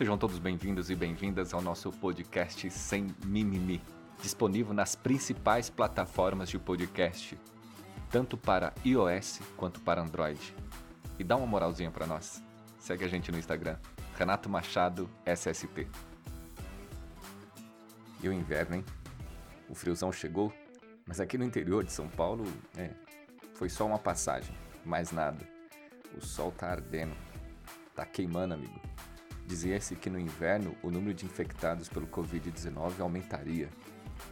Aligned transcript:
Sejam 0.00 0.16
todos 0.16 0.38
bem-vindos 0.38 0.88
e 0.88 0.94
bem-vindas 0.94 1.52
ao 1.52 1.60
nosso 1.60 1.92
podcast 1.92 2.70
Sem 2.70 3.14
Mimimi, 3.22 3.82
disponível 4.22 4.72
nas 4.72 4.96
principais 4.96 5.68
plataformas 5.68 6.48
de 6.48 6.58
podcast, 6.58 7.38
tanto 8.10 8.34
para 8.34 8.72
iOS 8.82 9.40
quanto 9.58 9.78
para 9.82 10.00
Android. 10.00 10.56
E 11.18 11.22
dá 11.22 11.36
uma 11.36 11.46
moralzinha 11.46 11.90
para 11.90 12.06
nós. 12.06 12.42
Segue 12.78 13.04
a 13.04 13.08
gente 13.08 13.30
no 13.30 13.36
Instagram, 13.38 13.76
Renato 14.16 14.48
Machado 14.48 15.06
SST. 15.26 15.86
E 18.22 18.26
o 18.30 18.32
inverno, 18.32 18.76
hein? 18.76 18.84
O 19.68 19.74
friozão 19.74 20.10
chegou, 20.10 20.50
mas 21.06 21.20
aqui 21.20 21.36
no 21.36 21.44
interior 21.44 21.84
de 21.84 21.92
São 21.92 22.08
Paulo, 22.08 22.44
é, 22.74 22.88
foi 23.52 23.68
só 23.68 23.84
uma 23.84 23.98
passagem, 23.98 24.56
mais 24.82 25.12
nada. 25.12 25.46
O 26.16 26.24
sol 26.24 26.50
tá 26.52 26.70
ardendo, 26.70 27.14
tá 27.94 28.06
queimando, 28.06 28.54
amigo. 28.54 28.80
Dizia-se 29.50 29.96
que 29.96 30.08
no 30.08 30.16
inverno 30.16 30.76
o 30.80 30.92
número 30.92 31.12
de 31.12 31.26
infectados 31.26 31.88
pelo 31.88 32.06
Covid-19 32.06 33.00
aumentaria. 33.00 33.68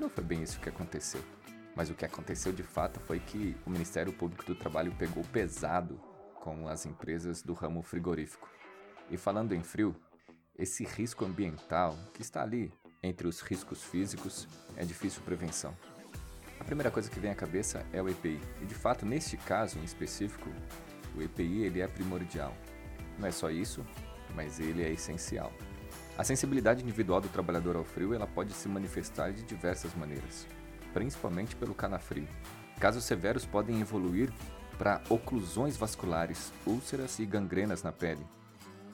Não 0.00 0.10
foi 0.10 0.24
bem 0.24 0.42
isso 0.42 0.58
que 0.58 0.68
aconteceu. 0.68 1.22
Mas 1.76 1.88
o 1.88 1.94
que 1.94 2.04
aconteceu 2.04 2.52
de 2.52 2.64
fato 2.64 2.98
foi 2.98 3.20
que 3.20 3.56
o 3.64 3.70
Ministério 3.70 4.12
Público 4.12 4.44
do 4.44 4.56
Trabalho 4.56 4.92
pegou 4.98 5.22
pesado 5.22 6.00
com 6.40 6.66
as 6.66 6.84
empresas 6.84 7.42
do 7.42 7.52
ramo 7.52 7.80
frigorífico. 7.80 8.50
E 9.08 9.16
falando 9.16 9.54
em 9.54 9.62
frio, 9.62 9.94
esse 10.58 10.82
risco 10.82 11.24
ambiental 11.24 11.96
que 12.12 12.20
está 12.20 12.42
ali 12.42 12.72
entre 13.00 13.28
os 13.28 13.40
riscos 13.40 13.84
físicos 13.84 14.48
é 14.76 14.84
difícil 14.84 15.22
prevenção. 15.22 15.76
A 16.58 16.64
primeira 16.64 16.90
coisa 16.90 17.08
que 17.08 17.20
vem 17.20 17.30
à 17.30 17.36
cabeça 17.36 17.86
é 17.92 18.02
o 18.02 18.08
EPI. 18.08 18.40
E 18.60 18.64
de 18.64 18.74
fato, 18.74 19.06
neste 19.06 19.36
caso 19.36 19.78
em 19.78 19.84
específico, 19.84 20.50
o 21.16 21.22
EPI 21.22 21.62
ele 21.62 21.80
é 21.80 21.86
primordial. 21.86 22.52
Não 23.16 23.28
é 23.28 23.30
só 23.30 23.48
isso, 23.48 23.86
mas 24.34 24.60
ele 24.60 24.82
é 24.82 24.90
essencial. 24.90 25.52
A 26.16 26.22
sensibilidade 26.22 26.82
individual 26.82 27.20
do 27.20 27.28
trabalhador 27.28 27.74
ao 27.74 27.84
frio 27.84 28.14
ela 28.14 28.26
pode 28.26 28.52
se 28.52 28.68
manifestar 28.68 29.32
de 29.32 29.42
diversas 29.42 29.94
maneiras, 29.94 30.46
principalmente 30.92 31.56
pelo 31.56 31.74
canafrio. 31.74 32.28
Casos 32.78 33.04
severos 33.04 33.44
podem 33.44 33.80
evoluir 33.80 34.32
para 34.78 35.02
oclusões 35.08 35.76
vasculares, 35.76 36.52
úlceras 36.64 37.18
e 37.18 37.26
gangrenas 37.26 37.82
na 37.82 37.90
pele, 37.90 38.24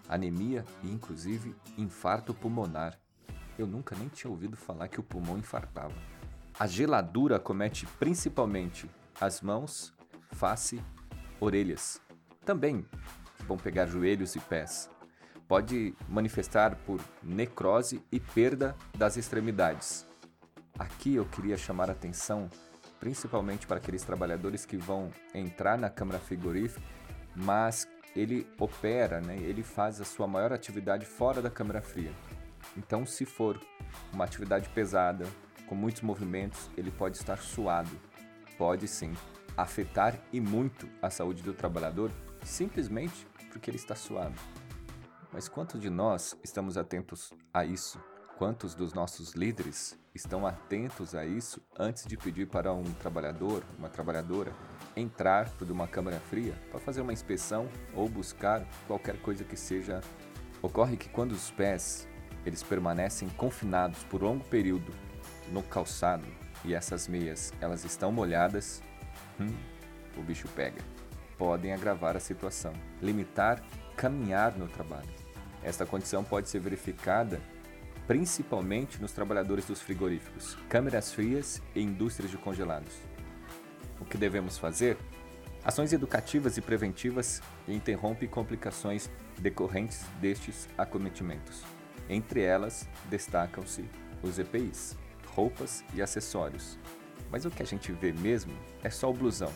anemia 0.09 0.65
e 0.83 0.91
inclusive 0.91 1.55
infarto 1.77 2.33
pulmonar. 2.33 2.99
Eu 3.59 3.67
nunca 3.67 3.95
nem 3.95 4.09
tinha 4.09 4.31
ouvido 4.31 4.57
falar 4.57 4.89
que 4.89 5.01
o 5.01 5.03
pulmão 5.03 5.37
infartava. 5.37 5.95
A 6.59 6.67
geladura 6.67 7.39
comete 7.39 7.87
principalmente 7.99 8.91
as 9.21 9.43
mãos, 9.43 9.93
face, 10.33 10.83
orelhas. 11.39 12.01
Também 12.47 12.87
vão 13.47 13.59
pegar 13.59 13.87
joelhos 13.87 14.35
e 14.37 14.41
pés 14.41 14.89
pode 15.51 15.97
manifestar 16.09 16.77
por 16.87 17.01
necrose 17.21 18.01
e 18.13 18.21
perda 18.21 18.77
das 18.97 19.17
extremidades. 19.17 20.07
Aqui 20.79 21.17
eu 21.17 21.25
queria 21.25 21.57
chamar 21.57 21.89
a 21.89 21.93
atenção 21.93 22.49
principalmente 23.01 23.67
para 23.67 23.79
aqueles 23.79 24.05
trabalhadores 24.05 24.65
que 24.65 24.77
vão 24.77 25.11
entrar 25.35 25.77
na 25.77 25.91
câmara 25.91 26.21
frigorífica, 26.21 26.81
mas 27.35 27.89
ele 28.15 28.47
opera, 28.61 29.21
né, 29.21 29.39
ele 29.39 29.65
faz 29.65 30.01
a 30.01 30.05
sua 30.05 30.29
maior 30.29 30.53
atividade 30.53 31.05
fora 31.05 31.43
da 31.43 31.51
câmara 31.51 31.83
fria. 31.83 32.13
Então, 32.77 33.05
se 33.05 33.25
for 33.25 33.61
uma 34.13 34.23
atividade 34.23 34.69
pesada, 34.69 35.27
com 35.67 35.75
muitos 35.75 36.03
movimentos, 36.03 36.71
ele 36.77 36.93
pode 36.93 37.17
estar 37.17 37.39
suado. 37.39 37.91
Pode 38.57 38.87
sim 38.87 39.15
afetar 39.57 40.17
e 40.33 40.41
muito 40.41 40.89
a 41.03 41.11
saúde 41.11 41.43
do 41.43 41.53
trabalhador 41.53 42.13
simplesmente 42.45 43.27
porque 43.51 43.69
ele 43.69 43.79
está 43.79 43.97
suado. 43.97 44.39
Mas 45.33 45.49
quantos 45.49 45.81
de 45.81 45.89
nós 45.89 46.37
estamos 46.43 46.77
atentos 46.77 47.33
a 47.55 47.65
isso? 47.65 48.03
Quantos 48.37 48.75
dos 48.75 48.93
nossos 48.93 49.33
líderes 49.33 49.97
estão 50.15 50.47
atentos 50.47 51.15
a 51.15 51.25
isso 51.25 51.63
antes 51.79 52.05
de 52.05 52.17
pedir 52.17 52.49
para 52.49 52.73
um 52.73 52.83
trabalhador, 52.83 53.63
uma 53.79 53.89
trabalhadora, 53.89 54.53
entrar 54.97 55.49
por 55.51 55.71
uma 55.71 55.87
câmara 55.87 56.19
fria 56.19 56.55
para 56.71 56.81
fazer 56.81 57.01
uma 57.01 57.13
inspeção 57.13 57.69
ou 57.95 58.09
buscar 58.09 58.67
qualquer 58.89 59.21
coisa 59.21 59.45
que 59.45 59.57
seja? 59.57 60.01
Ocorre 60.63 60.97
que 60.97 61.09
quando 61.09 61.33
os 61.33 61.51
pés 61.51 62.09
eles 62.45 62.63
permanecem 62.63 63.29
confinados 63.29 64.03
por 64.05 64.23
longo 64.23 64.45
período 64.45 64.93
no 65.53 65.63
calçado 65.63 66.27
e 66.65 66.75
essas 66.75 67.07
meias 67.07 67.53
elas 67.61 67.85
estão 67.85 68.11
molhadas, 68.11 68.83
hum, 69.39 69.55
o 70.17 70.23
bicho 70.23 70.49
pega. 70.57 70.83
Podem 71.39 71.73
agravar 71.73 72.17
a 72.17 72.21
situação, 72.21 72.73
limitar 73.01 73.63
caminhar 74.01 74.57
no 74.57 74.67
trabalho. 74.67 75.20
Esta 75.63 75.85
condição 75.85 76.25
pode 76.25 76.49
ser 76.49 76.61
verificada 76.61 77.41
principalmente 78.07 79.01
nos 79.01 79.13
trabalhadores 79.13 79.67
dos 79.67 79.81
frigoríficos, 79.81 80.57
câmeras 80.69 81.13
frias 81.13 81.63
e 81.77 81.81
indústrias 81.81 82.31
de 82.31 82.37
congelados. 82.37 82.93
O 84.01 84.05
que 84.05 84.19
devemos 84.19 84.59
fazer? 84.59 84.97
Ações 85.63 85.93
educativas 85.93 86.57
e 86.57 86.61
preventivas 86.61 87.41
interrompem 87.69 88.29
complicações 88.29 89.09
decorrentes 89.39 90.05
destes 90.21 90.69
acometimentos. 90.77 91.63
Entre 92.09 92.43
elas, 92.43 92.89
destacam-se 93.09 93.85
os 94.23 94.39
EPIs, 94.41 94.97
roupas 95.29 95.85
e 95.95 96.03
acessórios. 96.03 96.79
Mas 97.31 97.45
o 97.45 97.51
que 97.51 97.63
a 97.63 97.67
gente 97.67 97.93
vê 97.93 98.13
mesmo 98.13 98.53
é 98.83 98.91
só 98.91 99.09
o 99.09 99.15
blusão. 99.15 99.53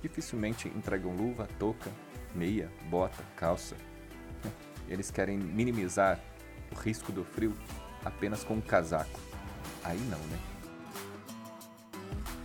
Dificilmente 0.00 0.68
entregam 0.68 1.14
luva, 1.14 1.46
touca, 1.58 1.90
meia, 2.34 2.70
bota, 2.88 3.22
calça, 3.36 3.76
eles 4.88 5.10
querem 5.10 5.38
minimizar 5.38 6.20
o 6.70 6.74
risco 6.74 7.12
do 7.12 7.24
frio 7.24 7.54
apenas 8.04 8.44
com 8.44 8.54
um 8.54 8.60
casaco. 8.60 9.20
Aí 9.82 9.98
não, 10.10 10.18
né? 10.18 10.38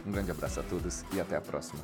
Um 0.06 0.12
grande 0.12 0.32
abraço 0.32 0.60
a 0.60 0.64
todos 0.64 1.04
e 1.14 1.20
até 1.20 1.36
a 1.36 1.42
próxima. 1.42 1.80